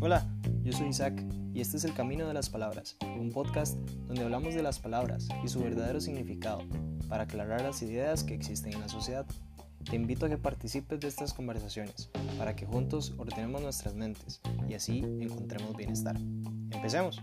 [0.00, 0.26] Hola,
[0.62, 4.54] yo soy Isaac y este es El Camino de las Palabras, un podcast donde hablamos
[4.54, 6.60] de las palabras y su verdadero significado
[7.08, 9.24] para aclarar las ideas que existen en la sociedad.
[9.88, 14.74] Te invito a que participes de estas conversaciones para que juntos ordenemos nuestras mentes y
[14.74, 16.18] así encontremos bienestar.
[16.72, 17.22] Empecemos.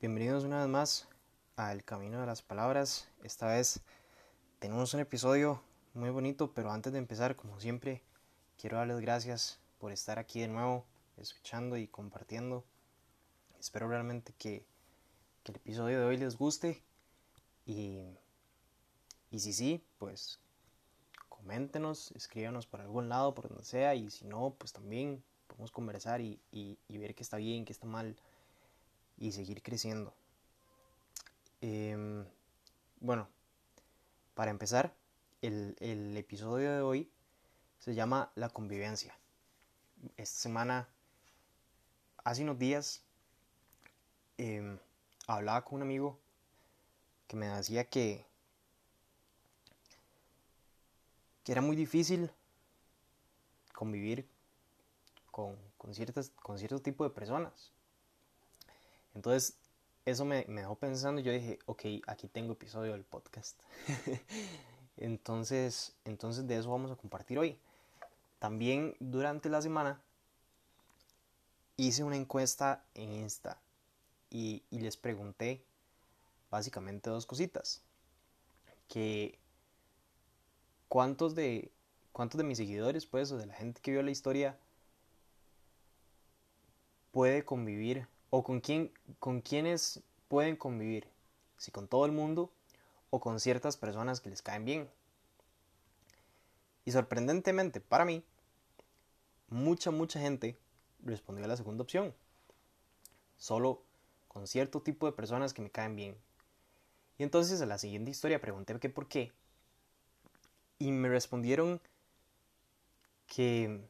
[0.00, 1.08] Bienvenidos una vez más
[1.56, 3.08] a El Camino de las Palabras.
[3.24, 3.80] Esta vez
[4.60, 5.60] tenemos un episodio
[5.92, 8.00] muy bonito, pero antes de empezar, como siempre,
[8.56, 12.64] quiero darles gracias por estar aquí de nuevo, escuchando y compartiendo.
[13.58, 14.64] Espero realmente que,
[15.46, 16.80] el episodio de hoy les guste
[17.66, 18.04] y,
[19.32, 20.38] y si sí, pues
[21.28, 26.20] coméntenos, escríbanos por algún lado, por donde sea, y si no, pues también podemos conversar
[26.20, 28.16] y, y, y ver qué está bien, qué está mal
[29.18, 30.14] y seguir creciendo.
[31.60, 32.24] Em,
[33.00, 33.28] bueno,
[34.34, 34.94] para empezar,
[35.42, 37.10] el, el, episodio de hoy
[37.78, 39.14] se llama La convivencia.
[40.16, 40.88] Esta semana,
[42.24, 43.02] hace unos días,
[44.38, 44.78] eh,
[45.26, 46.18] hablaba con un amigo
[47.28, 48.24] que me decía que,
[51.44, 52.30] que era muy difícil
[53.72, 54.28] convivir
[55.30, 57.71] con, con, ciertas, con cierto tipo de personas.
[59.14, 59.56] Entonces,
[60.04, 63.60] eso me, dejó pensando y yo dije, ok, aquí tengo episodio del podcast.
[64.96, 67.58] entonces, entonces de eso vamos a compartir hoy.
[68.38, 70.00] También durante la semana
[71.76, 73.60] hice una encuesta en Insta
[74.30, 75.62] y, y les pregunté
[76.50, 77.82] básicamente dos cositas.
[78.88, 79.38] Que
[80.88, 81.70] cuántos de,
[82.12, 84.58] cuántos de mis seguidores, pues, o de la gente que vio la historia,
[87.12, 91.06] puede convivir o con quién con quiénes pueden convivir,
[91.58, 92.50] si con todo el mundo
[93.10, 94.88] o con ciertas personas que les caen bien.
[96.86, 98.24] Y sorprendentemente para mí,
[99.48, 100.58] mucha mucha gente
[101.04, 102.14] respondió a la segunda opción.
[103.36, 103.82] Solo
[104.28, 106.16] con cierto tipo de personas que me caen bien.
[107.18, 109.30] Y entonces a la siguiente historia pregunté qué por qué.
[110.78, 111.82] Y me respondieron
[113.26, 113.82] que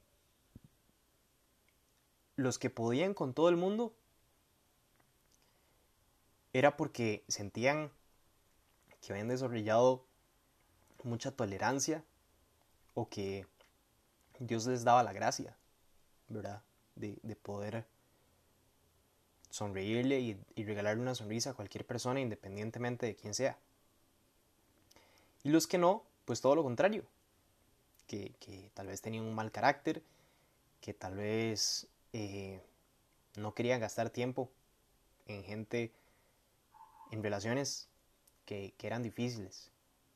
[2.34, 3.94] los que podían con todo el mundo
[6.52, 7.90] era porque sentían
[9.00, 10.04] que habían desarrollado
[11.02, 12.04] mucha tolerancia
[12.94, 13.46] o que
[14.38, 15.56] Dios les daba la gracia,
[16.28, 16.62] ¿verdad?
[16.94, 17.86] De, de poder
[19.50, 23.58] sonreírle y, y, regalarle una sonrisa a cualquier persona independientemente de quién sea.
[25.42, 27.04] Y los que no, pues todo lo contrario,
[28.06, 30.02] que, que tal vez tenían un mal carácter,
[30.80, 32.60] que tal vez eh,
[33.36, 34.50] no querían gastar tiempo
[35.26, 35.92] en gente
[37.12, 37.88] en relaciones
[38.46, 39.70] que, eran difíciles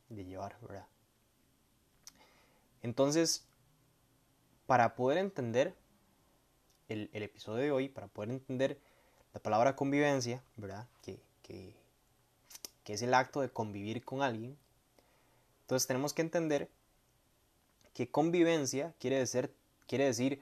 [0.08, 0.86] de llevar, ¿verdad?
[2.82, 3.44] Entonces,
[4.66, 5.76] para poder entender
[6.88, 8.80] el, episodio de hoy, para poder entender
[9.34, 10.88] la palabra convivencia, ¿verdad?
[11.02, 11.20] Que,
[12.86, 14.56] es el acto de convivir con alguien.
[15.62, 16.70] Entonces tenemos que entender
[17.94, 19.52] que convivencia quiere decir,
[19.88, 20.40] quiere decir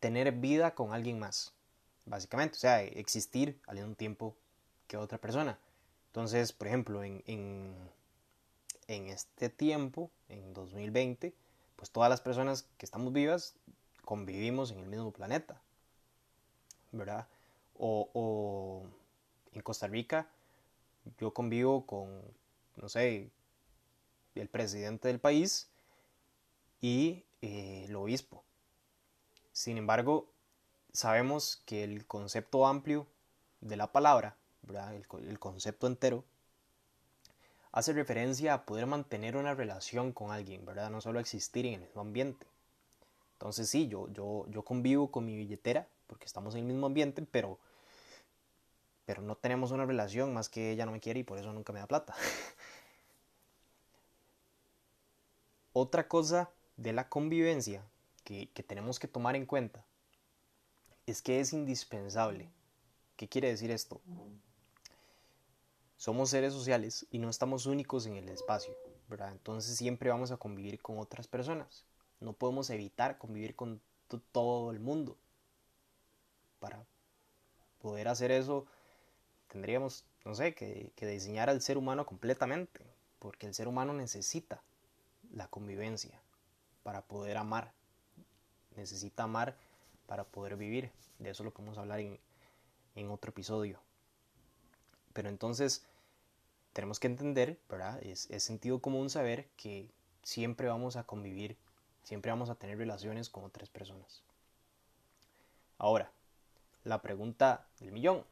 [0.00, 1.52] tener vida con alguien más,
[2.06, 2.56] básicamente.
[2.56, 4.36] O sea, existir al mismo tiempo
[4.86, 5.58] que otra persona.
[6.08, 11.34] Entonces, por ejemplo, en, en, este tiempo, en 2020,
[11.76, 13.54] pues todas las personas que estamos vivas
[14.04, 15.60] convivimos en el mismo planeta,
[16.92, 17.26] ¿verdad?
[17.76, 18.86] O, o,
[19.52, 20.28] en Costa Rica
[21.18, 22.22] yo convivo con,
[22.76, 23.30] no sé,
[24.34, 25.68] el presidente del país
[26.80, 28.42] y eh, el obispo.
[29.52, 30.28] Sin embargo,
[30.92, 33.06] sabemos que el concepto amplio
[33.60, 34.36] de la palabra
[34.68, 36.24] el, concepto entero,
[37.72, 40.90] hace referencia a poder mantener una relación con alguien, ¿verdad?
[40.90, 42.46] No solo existir en el mismo ambiente.
[43.34, 47.26] Entonces sí, yo, yo, yo convivo con mi billetera porque estamos en el mismo ambiente,
[47.30, 47.58] pero,
[49.04, 51.72] pero no tenemos una relación más que ella no me quiere y por eso nunca
[51.72, 52.14] me da plata.
[55.72, 57.82] Otra cosa de la convivencia
[58.22, 59.84] que, que tenemos que tomar en cuenta
[61.06, 62.48] es que es indispensable.
[63.16, 64.00] ¿Qué quiere decir esto?
[66.04, 68.76] Somos seres sociales y no estamos únicos en el espacio,
[69.08, 69.32] ¿verdad?
[69.32, 71.86] Entonces siempre vamos a convivir con otras personas.
[72.20, 73.80] No podemos evitar convivir con
[74.30, 75.16] todo el mundo.
[76.60, 76.84] Para
[77.80, 78.66] poder hacer eso
[79.48, 82.84] tendríamos, no sé, que, que diseñar al ser humano completamente,
[83.18, 84.62] porque el ser humano necesita
[85.32, 86.20] la convivencia
[86.82, 87.72] para poder amar.
[88.76, 89.56] Necesita amar
[90.06, 90.92] para poder vivir.
[91.18, 92.20] De eso lo podemos hablar en,
[92.94, 93.80] en otro episodio.
[95.14, 95.86] Pero entonces
[96.74, 98.02] tenemos que entender, ¿verdad?
[98.02, 99.88] Es, es sentido común saber que
[100.22, 101.56] siempre vamos a convivir,
[102.02, 104.22] siempre vamos a tener relaciones con otras personas.
[105.78, 106.12] Ahora,
[106.82, 108.24] la pregunta del millón.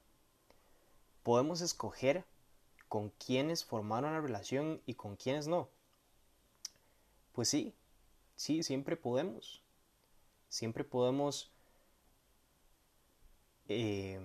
[1.22, 2.24] ¿Podemos escoger
[2.88, 5.68] con quiénes formar una relación y con quiénes no?
[7.32, 7.72] Pues sí,
[8.36, 9.62] sí, siempre podemos.
[10.48, 11.50] Siempre podemos...
[13.68, 14.20] Eh,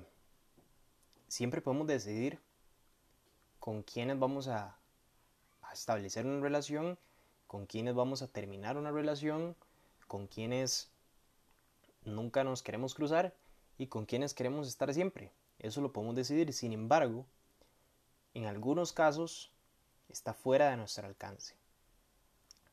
[1.27, 2.41] siempre podemos decidir
[3.67, 4.77] con quiénes vamos a,
[5.73, 6.97] establecer una relación,
[7.47, 9.57] con quiénes vamos a terminar una relación,
[10.07, 10.87] con quiénes
[12.05, 13.35] nunca nos queremos cruzar
[13.77, 15.33] y con quiénes queremos estar siempre.
[15.59, 16.53] Eso lo podemos decidir.
[16.53, 17.25] Sin embargo,
[18.33, 19.51] en algunos casos
[20.07, 21.53] está fuera de nuestro alcance.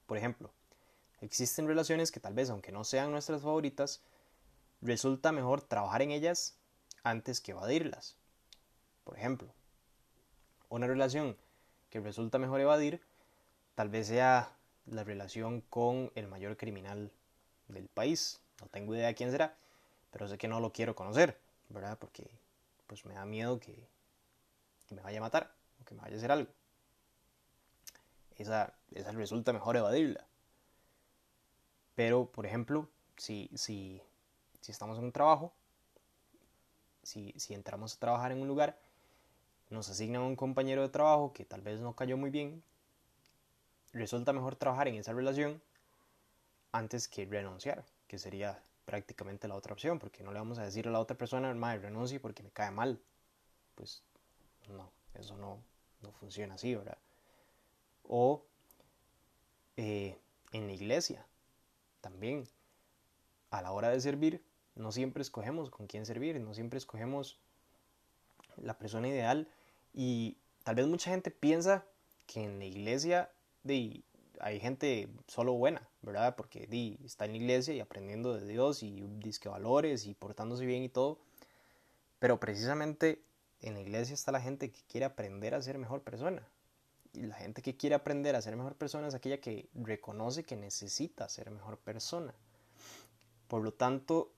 [0.06, 0.52] Por ejemplo,
[1.22, 4.00] existen relaciones que tal vez, aunque no sean nuestras favoritas,
[4.80, 6.54] resulta mejor trabajar en ellas
[7.02, 8.14] antes que evadirlas.
[9.02, 9.52] Por ejemplo,
[10.74, 11.36] una relación
[11.90, 13.00] que resulta mejor evadir
[13.74, 14.52] tal vez sea
[14.86, 17.12] la relación con el mayor criminal
[17.68, 18.40] del país.
[18.60, 19.56] No tengo idea de quién será,
[20.10, 21.38] pero sé que no lo quiero conocer,
[21.68, 21.98] ¿verdad?
[21.98, 22.28] Porque
[22.86, 23.86] pues me da miedo que,
[24.90, 26.50] me vaya a matar o que me vaya a hacer algo.
[28.36, 30.26] Esa, esa resulta mejor evadirla.
[31.94, 34.02] Pero, por ejemplo, si, si,
[34.60, 35.52] si estamos en un trabajo,
[37.04, 38.76] si, si entramos a trabajar en un lugar,
[39.70, 42.62] nos asignan un compañero de trabajo que tal vez no cayó muy bien,
[43.92, 45.62] resulta mejor trabajar en esa relación
[46.72, 50.88] antes que renunciar, que sería prácticamente la otra opción, porque no le vamos a decir
[50.88, 53.00] a la otra persona, madre, renuncie porque me cae mal.
[53.74, 54.02] Pues
[54.68, 55.58] no, eso no,
[56.02, 56.98] no funciona así, ¿verdad?
[58.04, 58.44] O
[59.76, 60.18] eh,
[60.52, 61.24] en la iglesia,
[62.00, 62.44] también,
[63.50, 64.42] a la hora de servir,
[64.74, 67.38] no siempre escogemos con quién servir, no siempre escogemos
[68.62, 69.48] la persona ideal
[69.92, 71.84] y tal vez mucha gente piensa
[72.26, 73.30] que en la iglesia
[73.62, 74.02] de,
[74.40, 76.36] hay gente solo buena, ¿verdad?
[76.36, 80.66] Porque di, está en la iglesia y aprendiendo de Dios y disque valores y portándose
[80.66, 81.18] bien y todo.
[82.18, 83.22] Pero precisamente
[83.60, 86.46] en la iglesia está la gente que quiere aprender a ser mejor persona.
[87.12, 90.56] Y la gente que quiere aprender a ser mejor persona es aquella que reconoce que
[90.56, 92.34] necesita ser mejor persona.
[93.46, 94.32] Por lo tanto,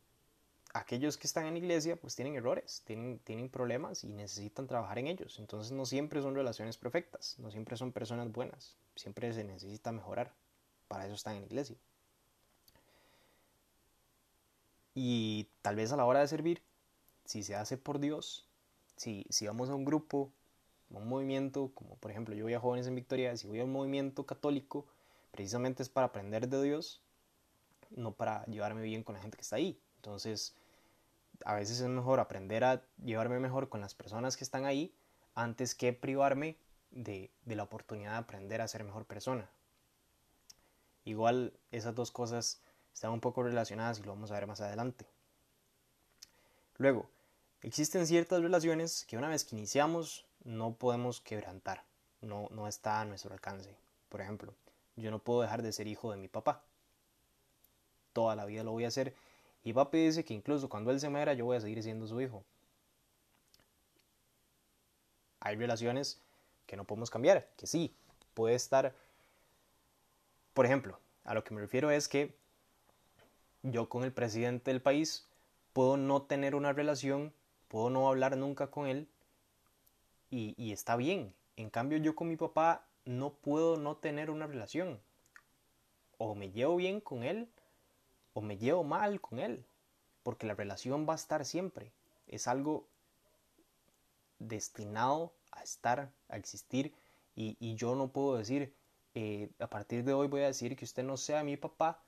[0.79, 5.07] aquellos que están en iglesia pues tienen errores, tienen, tienen problemas y necesitan trabajar en
[5.07, 5.39] ellos.
[5.39, 10.35] Entonces no siempre son relaciones perfectas, no siempre son personas buenas, siempre se necesita mejorar.
[10.89, 11.77] Para eso están en iglesia.
[14.95, 16.63] Y tal vez a la hora de servir,
[17.25, 18.47] si se hace por Dios,
[18.97, 20.31] si, si vamos a un grupo,
[20.95, 23.65] a un movimiento, como por ejemplo yo voy a Jóvenes en Victoria, si voy a
[23.65, 24.87] un movimiento católico,
[25.33, 27.03] precisamente es para aprender de Dios,
[27.91, 29.79] no para llevarme bien con la gente que está ahí.
[29.97, 30.55] Entonces,
[31.45, 34.95] a veces es mejor aprender a llevarme mejor con las personas que están ahí
[35.35, 36.57] antes que privarme
[36.91, 39.49] de, la oportunidad de aprender a ser mejor persona.
[41.05, 42.61] Igual esas dos cosas
[42.93, 45.07] están un poco relacionadas y lo vamos a ver más adelante.
[46.79, 47.09] Luego,
[47.63, 51.85] existen ciertas relaciones que una vez que iniciamos no podemos quebrantar,
[52.21, 53.77] no, no está a nuestro alcance.
[54.09, 54.55] Por ejemplo,
[54.97, 56.63] yo no puedo dejar de ser hijo de mi papá.
[58.13, 59.15] Toda la vida lo voy a hacer
[59.67, 62.21] y papi dice que incluso cuando él se muera yo voy a seguir siendo su
[62.21, 62.45] hijo.
[65.41, 66.21] Hay relaciones
[66.67, 67.93] que no podemos cambiar, que sí,
[68.33, 68.95] puede estar...
[70.55, 72.33] Por ejemplo, a lo que me refiero es que
[73.65, 75.27] yo con el presidente del país
[75.73, 77.33] puedo no tener una relación,
[77.67, 79.09] puedo no hablar nunca con él
[80.31, 81.35] y, y está bien.
[81.57, 85.01] En cambio yo con mi papá no puedo no tener una relación.
[86.19, 87.49] O me llevo bien con él
[88.37, 89.65] o me llevo mal con él,
[90.23, 91.91] porque la relación va a estar siempre.
[92.27, 92.87] Es algo
[94.39, 96.93] destinado a estar, a existir,
[97.35, 98.75] y, yo no puedo decir,
[99.15, 102.03] eh, a partir de hoy voy a decir que usted no sea mi papá,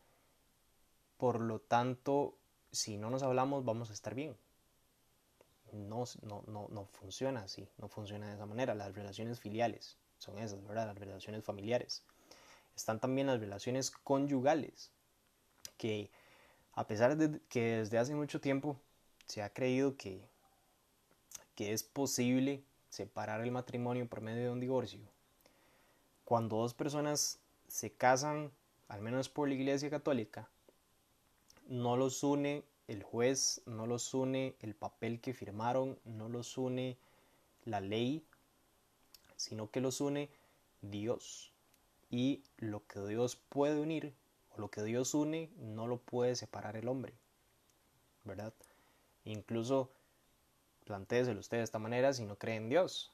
[1.16, 2.36] por lo tanto,
[2.72, 4.36] si no nos hablamos vamos a estar bien.
[5.72, 8.74] No, no, no, no funciona así, no funciona de esa manera.
[8.74, 10.88] Las relaciones filiales son esas, ¿verdad?
[10.88, 12.02] Las relaciones familiares.
[12.76, 14.90] Están también las relaciones conyugales,
[15.78, 16.10] que
[16.78, 18.76] a pesar de que desde hace mucho tiempo
[19.26, 20.24] se ha creído que,
[21.56, 25.00] que es posible separar el matrimonio por medio de un divorcio,
[26.24, 28.52] cuando dos personas se casan,
[28.86, 30.48] al menos por la Iglesia Católica,
[31.66, 36.96] no los une el juez, no los une el papel que firmaron, no los une
[37.64, 38.24] la ley,
[39.34, 40.30] sino que los une
[40.80, 41.50] Dios.
[42.08, 44.14] Y lo que Dios puede unir,
[44.58, 47.14] lo que Dios une no lo puede separar el hombre.
[48.28, 48.52] ¿verdad?
[49.24, 49.90] Incluso
[50.84, 53.10] plantéeselo usted de esta manera si no cree en Dios.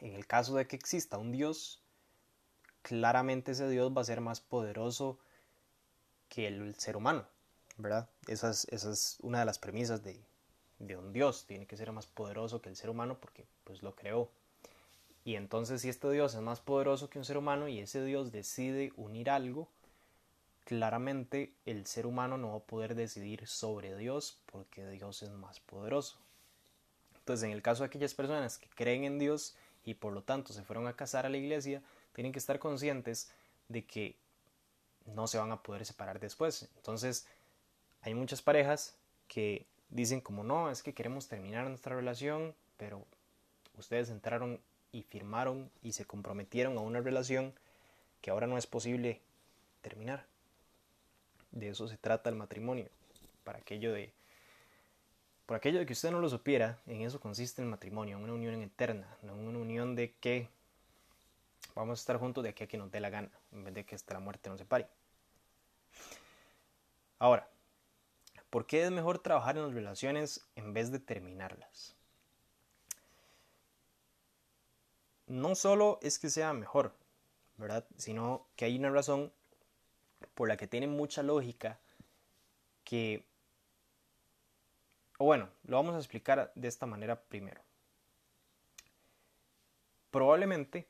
[0.00, 1.80] En el caso de que exista un Dios,
[2.82, 5.18] claramente ese Dios va a ser más poderoso
[6.28, 7.24] que el ser humano,
[7.78, 8.08] ¿verdad?
[8.26, 10.20] Esa es, una de las premisas de,
[10.80, 13.94] de, un Dios, tiene que ser más poderoso que el ser humano porque pues lo
[13.94, 14.28] creó.
[15.24, 18.32] Y entonces si este Dios es más poderoso que un ser humano y ese Dios
[18.32, 19.68] decide unir algo,
[20.66, 25.60] claramente el ser humano no va a poder decidir sobre Dios porque Dios es más
[25.60, 26.18] poderoso.
[27.16, 29.54] Entonces en el caso de aquellas personas que creen en Dios
[29.84, 31.82] y por lo tanto se fueron a casar a la iglesia,
[32.12, 33.30] tienen que estar conscientes
[33.68, 34.16] de que
[35.06, 36.68] no se van a poder separar después.
[36.76, 37.28] Entonces,
[38.02, 38.96] hay muchas parejas
[39.28, 43.06] que dicen como no, es que queremos terminar nuestra relación, pero
[43.78, 47.54] ustedes entraron y firmaron y se comprometieron a una relación
[48.20, 49.20] que ahora no es posible
[49.80, 50.26] terminar.
[51.50, 52.88] De eso se trata el matrimonio.
[53.44, 54.12] Para aquello de
[55.46, 58.60] por aquello de que usted no lo supiera, en eso consiste el matrimonio, una unión
[58.62, 60.48] eterna, no una unión de que
[61.76, 63.84] Vamos a estar juntos de aquí a que nos dé la gana, en vez de
[63.84, 64.88] que hasta la muerte nos separe.
[67.18, 67.46] Ahora,
[68.48, 71.94] ¿por qué es mejor trabajar en las relaciones en vez de terminarlas?
[75.26, 76.94] No solo es que sea mejor,
[77.58, 77.84] ¿verdad?
[77.98, 79.30] Sino que hay una razón
[80.34, 81.78] por la que tiene mucha lógica
[82.84, 83.24] que...
[85.18, 87.62] O bueno, lo vamos a explicar de esta manera primero.
[90.10, 90.88] Probablemente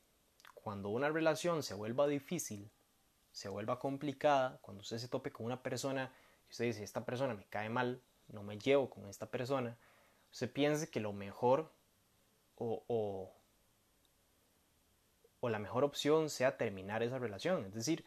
[0.66, 2.69] cuando una relación se vuelva difícil,
[3.31, 6.12] se vuelva complicada, cuando usted se tope con una persona
[6.49, 9.78] y usted dice, esta persona me cae mal, no me llevo con esta persona,
[10.33, 11.71] usted piense que lo mejor
[12.57, 13.33] o, o,
[15.38, 18.05] o la mejor opción sea terminar esa relación, es decir,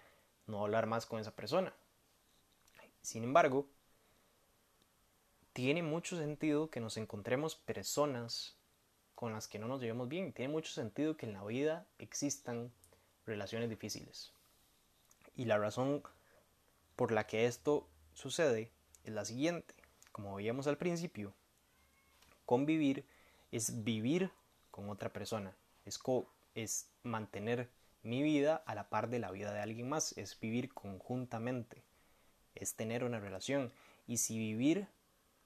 [0.49, 1.73] no hablar más con esa persona.
[3.01, 3.67] Sin embargo,
[5.53, 8.55] tiene mucho sentido que nos encontremos personas
[9.15, 10.33] con las que no nos llevemos bien.
[10.33, 12.71] Tiene mucho sentido que en la vida existan
[13.25, 14.33] relaciones difíciles.
[15.35, 16.03] Y la razón
[16.95, 18.71] por la que esto sucede
[19.03, 19.73] es la siguiente.
[20.11, 21.33] Como veíamos al principio,
[22.45, 23.05] convivir
[23.51, 24.31] es vivir
[24.71, 25.99] con otra persona, es,
[26.55, 27.69] es mantener
[28.03, 31.83] mi vida a la par de la vida de alguien más, es vivir conjuntamente,
[32.55, 33.71] es tener una relación.
[34.07, 34.87] Y si vivir,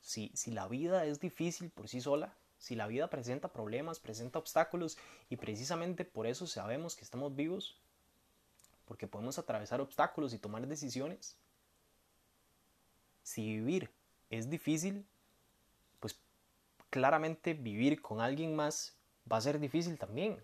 [0.01, 4.39] si, si la vida es difícil por sí sola, si la vida presenta problemas, presenta
[4.39, 4.98] obstáculos
[5.29, 7.77] y precisamente por eso sabemos que estamos vivos,
[8.86, 11.36] porque podemos atravesar obstáculos y tomar decisiones.
[13.24, 13.89] Si vivir
[14.29, 15.05] es difícil,
[16.00, 16.17] pues
[16.89, 18.95] claramente vivir con alguien más
[19.29, 20.38] va a ser difícil también.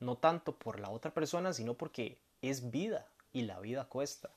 [0.00, 4.30] No tanto por la otra persona, sino porque es vida y la vida cuesta.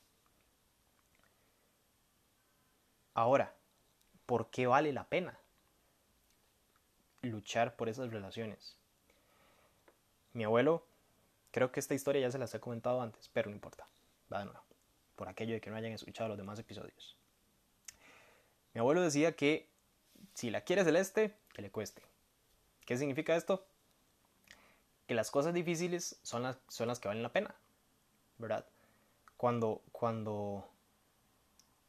[3.14, 3.54] Ahora,
[4.26, 5.38] ¿por qué vale la pena?
[7.22, 8.76] luchar por esas relaciones.
[10.32, 10.84] Mi abuelo,
[11.50, 13.86] creo que esta historia ya se las he comentado antes, pero no importa,
[14.32, 14.62] va de nuevo,
[15.16, 17.16] por aquello de que no hayan escuchado los demás episodios.
[18.74, 19.68] Mi abuelo decía que
[20.34, 22.02] si la quiere celeste, que le cueste.
[22.86, 23.66] ¿Qué significa esto?
[25.10, 27.52] Que las cosas difíciles son las, son las que valen la pena,
[28.38, 28.64] ¿verdad?
[29.36, 30.68] Cuando, cuando,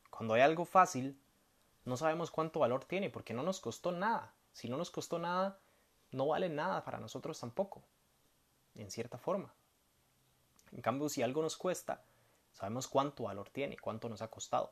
[0.10, 1.22] cuando hay algo fácil,
[1.86, 4.34] no sabemos cuánto valor tiene porque no nos costó nada.
[4.54, 5.60] Si no nos costó nada,
[6.10, 7.84] no vale nada para nosotros tampoco,
[8.74, 9.54] en cierta forma.
[10.72, 12.04] En cambio, si algo nos cuesta,
[12.54, 14.72] sabemos cuánto valor tiene, cuánto nos ha costado.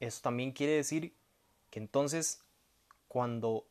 [0.00, 1.14] Eso también quiere decir
[1.68, 2.42] que entonces
[3.08, 3.66] cuando,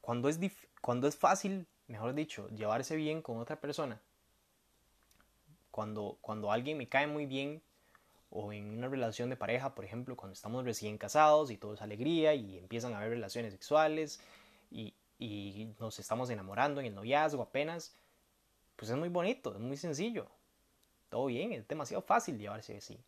[0.00, 0.38] cuando, es,
[0.80, 4.00] cuando es fácil, mejor dicho, llevarse bien con otra persona,
[5.70, 7.62] cuando, cuando alguien me cae muy bien,
[8.30, 11.82] o en una relación de pareja, por ejemplo, cuando estamos recién casados y todo es
[11.82, 14.20] alegría y empiezan a haber relaciones sexuales
[14.70, 17.96] y, y nos estamos enamorando en el noviazgo apenas,
[18.76, 20.28] pues es muy bonito, es muy sencillo,
[21.08, 22.98] todo bien, es demasiado fácil llevarse así.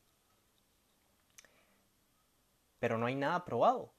[2.81, 3.93] Pero no hay nada probado,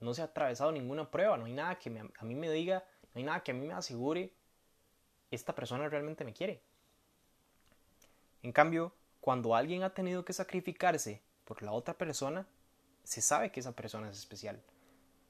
[0.00, 2.82] no se ha atravesado ninguna prueba, no hay nada que a mí me diga,
[3.16, 4.30] no hay nada que a mí me asegure
[5.30, 6.60] esta persona realmente me quiere.
[8.42, 8.92] En cambio,
[9.22, 12.46] cuando alguien ha tenido que sacrificarse por la otra persona,
[13.04, 14.60] se sabe que esa persona es especial.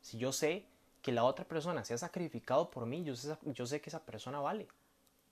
[0.00, 0.66] Si yo sé
[1.00, 4.04] que la otra persona se ha sacrificado por mí, yo sé, yo sé que esa
[4.04, 4.66] persona vale.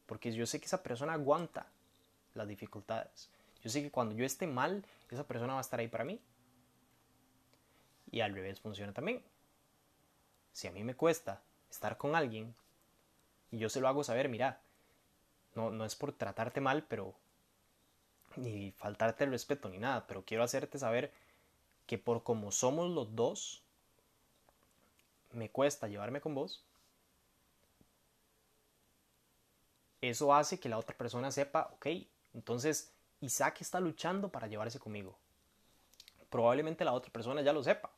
[0.06, 1.66] Porque yo sé que esa persona aguanta
[2.34, 3.30] las dificultades.
[3.64, 6.20] Yo sé que cuando yo esté mal, esa persona va a estar ahí para mí.
[8.12, 9.24] Y al revés funciona también.
[10.52, 11.42] Si a mí me cuesta
[11.74, 12.54] estar con alguien
[13.50, 14.60] y yo se lo hago saber, mira,
[15.54, 17.14] no, no es por tratarte mal, pero
[18.36, 21.12] ni faltarte el respeto ni nada, pero quiero hacerte saber
[21.86, 23.62] que por como somos los dos,
[25.32, 26.62] me cuesta llevarme con vos,
[30.00, 31.86] eso hace que la otra persona sepa, ok,
[32.34, 35.16] entonces Isaac está luchando para llevarse conmigo.
[36.30, 37.90] Probablemente la otra persona ya lo sepa,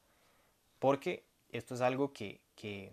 [0.78, 2.92] porque esto es algo que, que,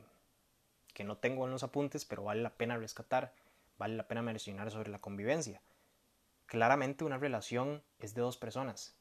[0.94, 3.34] que no tengo en los apuntes, pero vale la pena rescatar,
[3.78, 5.62] vale la pena mencionar sobre la convivencia.
[6.46, 8.96] Claramente una relación es de dos personas,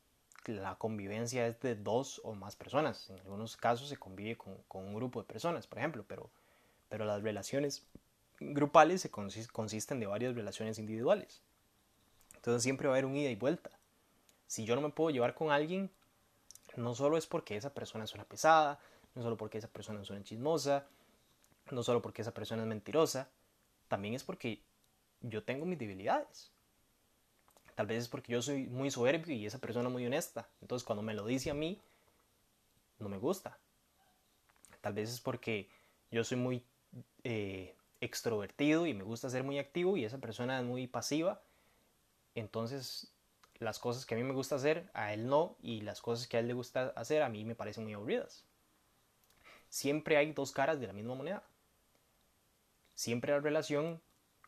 [0.46, 3.08] la convivencia es de dos o más personas.
[3.10, 6.30] En algunos casos se convive con, un grupo de personas, por ejemplo, pero,
[6.88, 7.86] pero las relaciones
[8.40, 11.42] grupales se consisten de varias relaciones individuales.
[12.34, 13.70] Entonces siempre va a haber un ida y vuelta.
[14.48, 15.90] Si yo no me puedo llevar con alguien,
[16.76, 18.80] no solo es porque esa persona es una pesada,
[19.14, 20.86] no solo porque esa persona es una chismosa,
[21.72, 23.30] no solo porque esa persona es mentirosa,
[23.88, 24.62] también es porque
[25.20, 26.50] yo tengo mis debilidades.
[27.74, 30.48] Tal vez es porque yo soy muy soberbio y esa persona muy honesta.
[30.60, 31.80] Entonces cuando me lo dice a mí,
[32.98, 33.58] no me gusta.
[34.80, 35.68] Tal vez es porque
[36.10, 36.64] yo soy muy
[37.24, 41.40] eh, extrovertido y me gusta ser muy activo y esa persona es muy pasiva.
[42.34, 43.12] Entonces
[43.58, 46.36] las cosas que a mí me gusta hacer, a él no, y las cosas que
[46.36, 48.44] a él le gusta hacer, a mí me parecen muy aburridas.
[49.68, 51.42] Siempre hay dos caras de la misma moneda.
[52.94, 54.00] Siempre la relación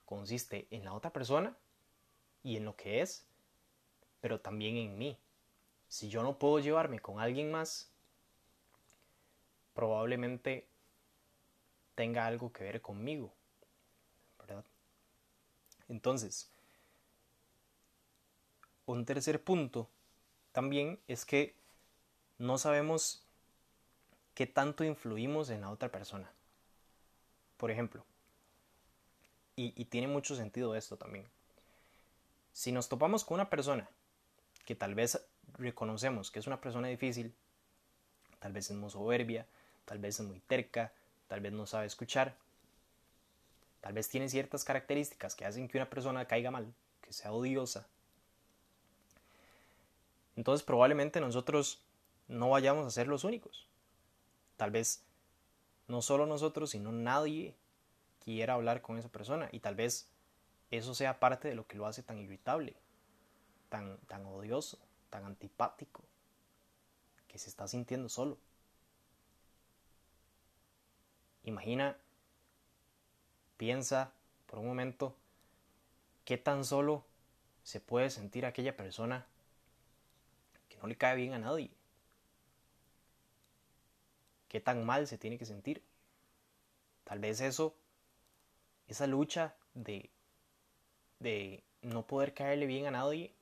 [0.04, 1.56] consiste en la otra persona
[2.42, 3.26] y en lo que es,
[4.20, 5.18] pero también en mí.
[5.88, 7.90] Si yo no puedo llevarme con alguien más,
[9.74, 10.66] probablemente
[11.94, 13.32] tenga algo que ver conmigo.
[14.38, 14.64] ¿verdad?
[15.88, 16.50] Entonces,
[18.86, 19.88] un tercer punto
[20.52, 21.54] también es que
[22.38, 23.24] no sabemos
[24.34, 26.30] qué tanto influimos en la otra persona.
[27.56, 28.04] Por ejemplo,
[29.56, 31.26] y, tiene mucho sentido esto también.
[32.52, 33.88] Si nos topamos con una persona
[34.64, 35.24] que tal vez
[35.58, 37.34] reconocemos que es una persona difícil,
[38.40, 39.46] tal vez es muy soberbia,
[39.84, 40.92] tal vez es muy terca,
[41.28, 42.36] tal vez no sabe escuchar,
[43.80, 47.86] tal vez tiene ciertas características que hacen que una persona caiga mal, que sea odiosa.
[50.36, 51.80] Entonces probablemente nosotros
[52.26, 53.66] no vayamos a ser los únicos.
[54.56, 55.04] Tal vez
[55.86, 57.54] no solo nosotros, sino nadie
[58.24, 60.08] quiera hablar con esa persona y tal vez
[60.70, 62.74] eso sea parte de lo que lo hace tan irritable,
[63.68, 64.78] tan, tan odioso,
[65.10, 66.02] tan antipático,
[67.28, 68.38] que se está sintiendo solo.
[71.44, 71.96] Imagina,
[73.56, 74.12] piensa
[74.46, 75.14] por un momento
[76.24, 77.04] qué tan solo
[77.62, 79.26] se puede sentir aquella persona
[80.68, 81.70] que no le cae bien a nadie.
[84.48, 85.82] Qué tan mal se tiene que sentir.
[87.04, 87.74] Tal vez eso,
[88.88, 90.10] esa lucha de
[91.20, 93.32] de no poder caerle bien a nadie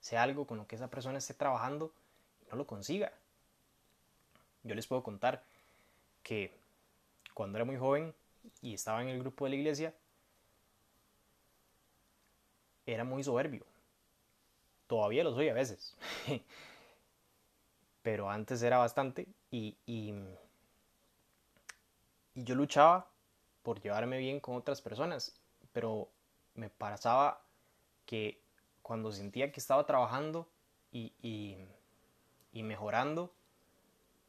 [0.00, 1.92] sea algo con lo que esa persona esté trabajando
[2.50, 3.12] no lo consiga.
[4.62, 5.42] Yo les puedo contar
[6.22, 6.52] que
[7.34, 8.14] cuando era muy joven
[8.62, 9.94] y estaba en el grupo de la iglesia,
[12.86, 13.64] era muy soberbio.
[14.86, 15.96] Todavía lo soy a veces.
[18.02, 20.14] Pero antes era bastante y, y
[22.34, 23.08] yo luchaba
[23.66, 25.34] por llevarme bien con otras personas.
[25.72, 26.08] Pero
[26.54, 27.42] me pasaba
[28.04, 28.40] que
[28.80, 30.48] cuando sentía que estaba trabajando
[30.92, 33.34] y, y, mejorando,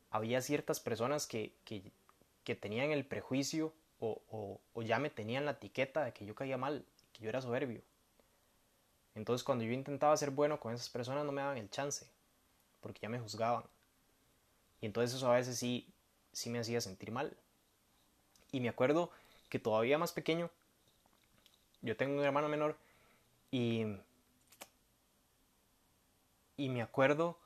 [0.10, 4.23] había ciertas personas que, que, tenían el prejuicio o,
[4.73, 7.84] o, ya me tenían la etiqueta de que yo caía mal, que yo era soberbio.
[9.13, 12.08] Entonces cuando yo intentaba ser bueno con esas personas no me daban el chance,
[12.82, 13.65] porque ya me juzgaban.
[14.82, 15.93] Y entonces eso a veces sí,
[16.32, 17.38] sí me hacía sentir mal.
[18.52, 19.12] Y me acuerdo
[19.50, 20.50] que todavía más pequeño
[21.82, 22.78] yo tengo un hermano menor
[23.52, 23.86] y,
[26.58, 27.38] y me acuerdo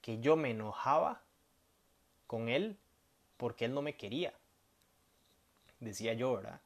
[0.00, 1.22] que yo me enojaba
[2.26, 2.76] con él
[3.36, 4.34] porque él no me quería.
[5.80, 6.60] Decía yo, ¿verdad?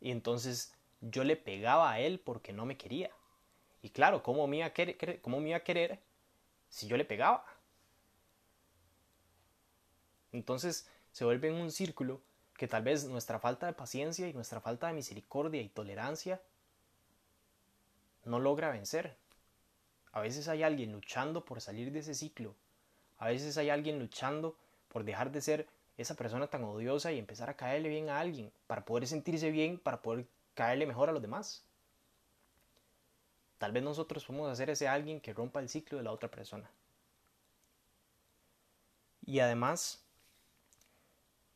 [0.00, 3.10] Y entonces yo le pegaba a él porque no me quería.
[3.82, 5.98] Y claro, ¿cómo me iba a querer, cómo me iba a querer
[6.68, 7.44] si yo le pegaba?
[10.32, 12.20] Entonces se vuelve en un círculo
[12.60, 16.42] que tal vez nuestra falta de paciencia y nuestra falta de misericordia y tolerancia
[18.26, 19.16] no logra vencer.
[20.12, 22.54] A veces hay alguien luchando por salir de ese ciclo.
[23.16, 27.48] A veces hay alguien luchando por dejar de ser esa persona tan odiosa y empezar
[27.48, 31.22] a caerle bien a alguien, para poder sentirse bien, para poder caerle mejor a los
[31.22, 31.64] demás.
[33.56, 36.70] Tal vez nosotros podemos hacer ese alguien que rompa el ciclo de la otra persona.
[39.24, 40.04] Y además,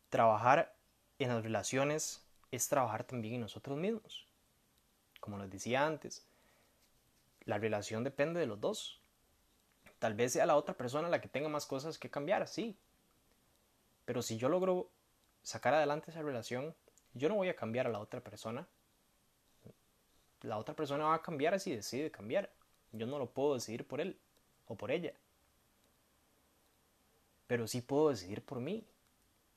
[0.08, 0.73] trabajar
[1.18, 4.26] en las relaciones es trabajar también en nosotros mismos.
[5.20, 6.26] Como les decía antes,
[7.44, 9.00] la relación depende de los dos.
[9.98, 12.76] Tal vez sea la otra persona la que tenga más cosas que cambiar, sí.
[14.04, 14.90] Pero si yo logro
[15.42, 16.74] sacar adelante esa relación,
[17.14, 18.66] yo no voy a cambiar a la otra persona.
[20.42, 22.50] La otra persona va a cambiar si decide cambiar.
[22.92, 24.18] Yo no lo puedo decidir por él
[24.66, 25.14] o por ella.
[27.46, 28.86] Pero sí puedo decidir por mí.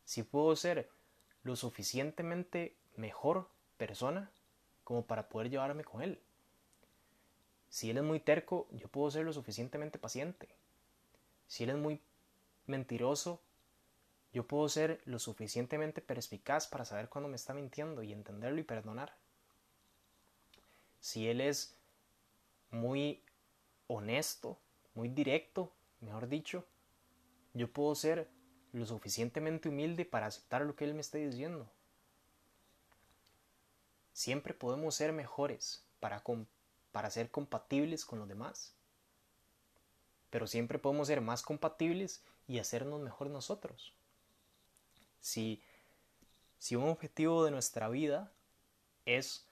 [0.06, 0.90] Sí puedo ser
[1.48, 4.30] lo suficientemente mejor persona
[4.84, 6.20] como para poder llevarme con él.
[7.70, 10.50] Si él es muy terco, yo puedo ser lo suficientemente paciente.
[11.48, 12.02] Si él es muy
[12.66, 13.42] mentiroso,
[14.34, 18.64] yo puedo ser lo suficientemente perspicaz para saber cuándo me está mintiendo y entenderlo y
[18.64, 19.16] perdonar.
[21.00, 21.78] Si él es
[22.72, 23.24] muy
[23.88, 24.60] honesto,
[24.96, 26.66] muy directo, mejor dicho,
[27.54, 28.28] yo puedo ser
[28.78, 31.70] lo suficientemente humilde para aceptar lo que él me está diciendo.
[34.14, 36.24] Siempre podemos ser mejores para,
[36.92, 38.74] para ser compatibles con los demás.
[40.30, 43.94] Pero siempre podemos ser más compatibles y hacernos mejor nosotros.
[45.22, 45.62] Si,
[46.60, 48.32] si un objetivo de nuestra vida
[49.06, 49.46] es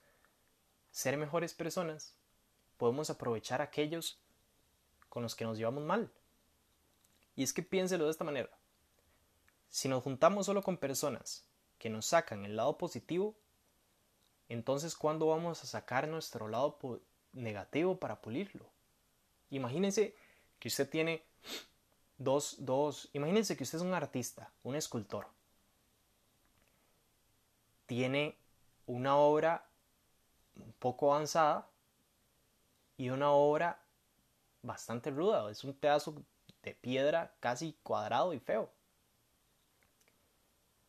[0.90, 2.14] ser mejores personas,
[2.76, 4.18] podemos aprovechar aquellos
[5.08, 6.10] con los que nos llevamos mal.
[7.36, 8.50] Y es que piénselo de esta manera.
[9.68, 11.46] Si nos juntamos solo con personas
[11.78, 13.36] que nos sacan el lado positivo,
[14.48, 16.78] entonces ¿cuándo vamos a sacar nuestro lado
[17.32, 18.66] negativo para pulirlo?
[19.50, 20.16] Imagínense
[20.58, 21.24] que usted tiene
[22.18, 25.28] dos, dos, imagínense que usted es un artista, un escultor.
[27.86, 28.36] Tiene
[28.86, 29.68] una obra
[30.56, 31.68] un poco avanzada
[32.96, 33.80] y una obra
[34.62, 35.50] bastante ruda.
[35.50, 36.14] Es un pedazo
[36.62, 38.70] de piedra casi cuadrado y feo.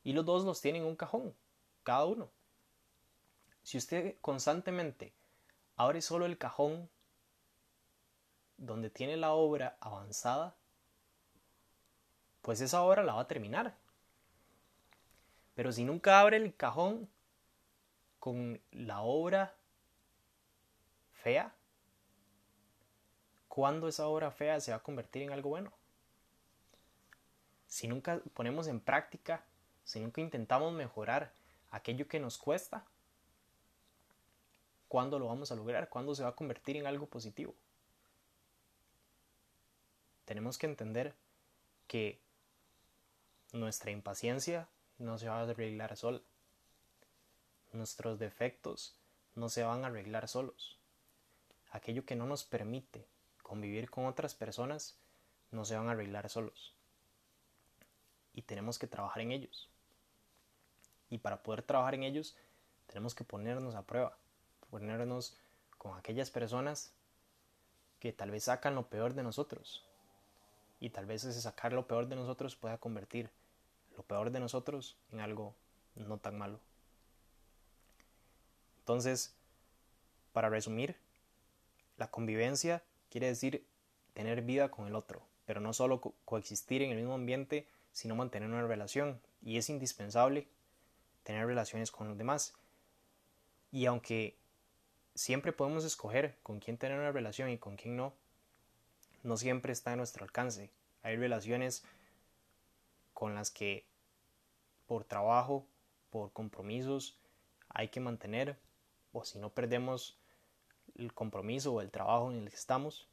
[0.08, 1.36] Y los dos los tienen en un cajón,
[1.84, 2.30] cada uno.
[3.62, 5.14] Si usted constantemente
[5.76, 6.90] abre solo el cajón
[8.56, 10.56] donde tiene la obra avanzada,
[12.42, 13.76] pues esa obra la va a terminar.
[15.56, 17.10] Pero si nunca abre el cajón
[18.18, 19.58] con la obra
[21.12, 21.54] fea,
[23.50, 25.74] ¿cuándo esa obra fea se va a convertir en algo bueno?
[27.66, 29.44] Si nunca ponemos en práctica,
[29.88, 31.32] si nunca intentamos mejorar
[31.72, 32.84] aquello que nos cuesta,
[34.90, 35.88] ¿cuándo lo vamos a lograr?
[35.88, 37.56] ¿Cuándo se va a convertir en algo positivo?
[40.26, 41.16] Tenemos que entender
[41.88, 42.20] que
[43.54, 44.68] nuestra impaciencia
[45.00, 46.20] no se va a arreglar sola.
[47.72, 48.94] Nuestros defectos
[49.36, 50.78] no se van a arreglar solos.
[51.72, 53.08] Aquello que no nos permite
[53.42, 54.98] convivir con otras personas
[55.52, 56.74] no se van a arreglar solos.
[58.34, 59.70] Y tenemos que trabajar en ellos.
[61.10, 62.36] Y para poder trabajar en ellos,
[62.88, 64.18] tenemos que ponernos a prueba,
[64.70, 65.38] ponernos
[65.78, 66.94] con aquellas personas
[68.00, 69.86] que tal vez sacan lo peor de nosotros.
[70.80, 73.32] Y tal vez ese sacar lo peor de nosotros pueda convertir
[73.96, 75.56] lo peor de nosotros en algo
[75.96, 76.60] no tan malo.
[78.80, 79.36] Entonces,
[80.34, 80.96] para resumir,
[81.98, 83.66] la convivencia quiere decir
[84.14, 88.50] tener vida con el otro, pero no solo coexistir en el mismo ambiente, sino mantener
[88.50, 89.20] una relación.
[89.42, 90.48] Y es indispensable
[91.28, 92.54] tener relaciones con los demás.
[93.70, 94.38] Y aunque
[95.14, 98.14] siempre podemos escoger con quién tener una relación y con quién no,
[99.24, 100.70] no siempre está a nuestro alcance.
[101.04, 101.84] Hay relaciones
[103.14, 103.84] con las que
[104.88, 105.66] por trabajo,
[106.12, 107.18] por compromisos,
[107.68, 108.58] hay que mantener,
[109.12, 110.18] o si no perdemos
[110.96, 113.06] el compromiso o el trabajo en el que estamos,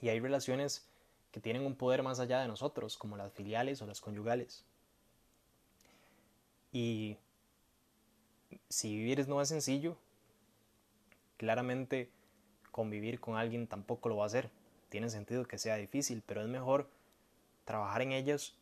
[0.00, 0.86] y hay relaciones
[1.32, 4.64] que tienen un poder más allá de nosotros, como las filiales o las conyugales.
[6.72, 7.18] Y
[8.68, 9.96] si vivir no es sencillo,
[11.36, 12.10] claramente
[12.70, 14.50] convivir con alguien tampoco lo va a hacer.
[14.88, 16.88] Tiene sentido que sea difícil, pero es mejor
[17.64, 18.56] trabajar en ellos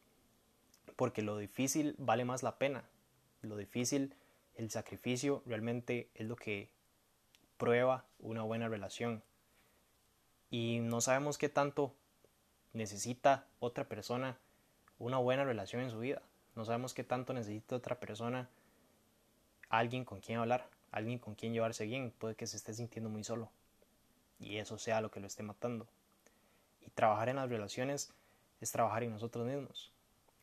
[0.96, 2.84] porque lo difícil vale más la pena.
[3.42, 4.14] Lo difícil,
[4.56, 6.68] el sacrificio realmente es lo que
[7.56, 9.22] prueba una buena relación
[10.50, 11.94] y no sabemos qué tanto
[12.72, 14.38] necesita otra persona
[14.98, 16.22] una buena relación en su vida.
[16.60, 18.46] No sabemos qué tanto necesita otra persona
[19.70, 22.10] alguien con quien hablar, alguien con quien llevarse bien.
[22.10, 23.48] Puede que se esté sintiendo muy solo
[24.38, 25.88] y eso sea lo que lo esté matando.
[26.82, 28.12] Y trabajar en las relaciones
[28.60, 29.90] es trabajar en nosotros mismos.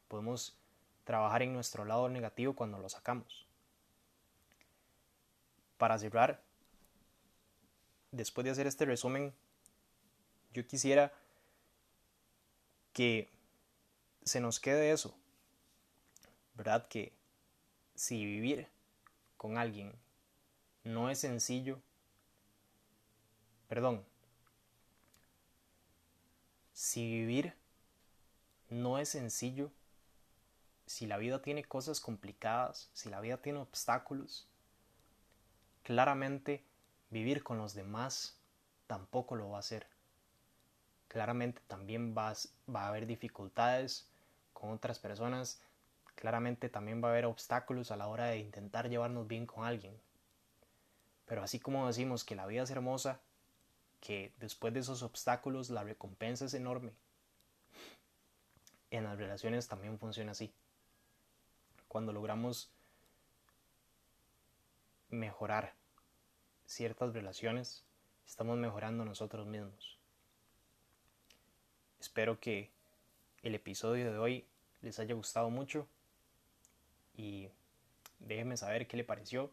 [0.07, 0.57] Podemos
[1.03, 3.45] trabajar en nuestro lado negativo cuando lo sacamos.
[5.77, 6.41] Para cerrar,
[8.09, 9.35] después de hacer este resumen
[10.51, 11.13] yo quisiera
[12.91, 13.29] que
[14.25, 15.15] se nos quede eso,
[16.57, 16.87] ¿verdad?
[16.87, 17.13] Que
[17.93, 18.67] si vivir
[19.37, 19.93] con alguien
[20.83, 21.79] no es sencillo,
[23.67, 24.03] perdón,
[26.73, 27.53] si vivir
[28.69, 29.71] no es sencillo,
[30.87, 34.47] si la vida tiene cosas complicadas, si la vida tiene obstáculos,
[35.83, 36.65] claramente
[37.11, 38.39] vivir con los demás
[38.87, 39.87] tampoco lo va a hacer.
[41.07, 42.33] Claramente también va
[42.73, 44.09] a haber dificultades
[44.53, 45.61] con otras personas,
[46.17, 49.97] claramente también va a haber obstáculos a la hora de intentar llevarnos bien con alguien.
[51.25, 53.21] Pero así como decimos que la vida es hermosa,
[54.01, 56.91] que después de esos obstáculos la recompensa es enorme,
[58.89, 60.51] en las relaciones también funciona así
[61.87, 62.69] cuando logramos
[65.09, 65.73] mejorar
[66.65, 67.83] ciertas relaciones,
[68.25, 69.97] estamos mejorando nosotros mismos.
[71.99, 72.69] Espero que
[73.41, 74.45] el episodio de hoy
[74.81, 75.87] les haya gustado mucho
[77.17, 77.49] y
[78.19, 79.51] déjenme saber qué le pareció.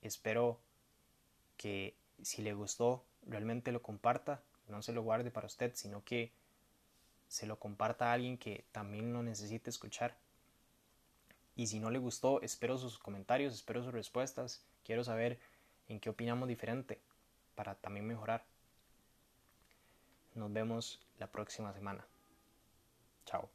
[0.00, 0.58] Espero
[1.56, 6.32] que si le gustó realmente lo comparta, no se lo guarde para usted, sino que
[7.28, 10.16] se lo comparta a alguien que también lo necesite escuchar.
[11.56, 14.64] Y si no le gustó, espero sus comentarios, espero sus respuestas.
[14.84, 15.38] Quiero saber
[15.88, 17.00] en qué opinamos diferente
[17.54, 18.44] para también mejorar.
[20.34, 22.06] Nos vemos la próxima semana.
[23.26, 23.50] Chao.